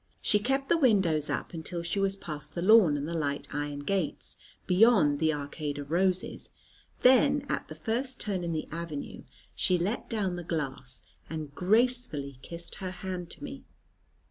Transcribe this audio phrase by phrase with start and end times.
[0.19, 3.81] She kept the windows up until she was past the lawn and the light iron
[3.81, 4.35] gates,
[4.65, 6.49] beyond the arcade of roses;
[7.03, 12.39] then, at the first turn in the avenue, she let down the glass and gracefully
[12.41, 13.63] kissed her hand to me.